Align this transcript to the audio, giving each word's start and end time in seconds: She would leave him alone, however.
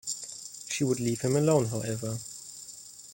She 0.67 0.83
would 0.83 0.99
leave 0.99 1.21
him 1.21 1.35
alone, 1.35 1.65
however. 1.67 2.17